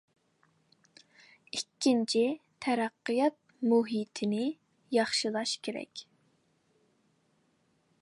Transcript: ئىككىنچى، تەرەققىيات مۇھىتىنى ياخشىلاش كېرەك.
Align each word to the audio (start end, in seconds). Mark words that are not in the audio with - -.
ئىككىنچى، 1.57 2.23
تەرەققىيات 2.67 3.37
مۇھىتىنى 3.75 4.43
ياخشىلاش 5.01 5.57
كېرەك. 5.69 6.07